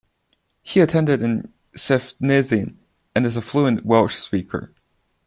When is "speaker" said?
4.15-4.73